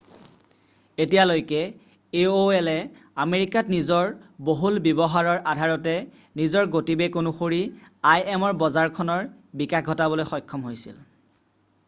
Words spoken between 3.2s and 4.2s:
আমেৰিকাত নিজৰ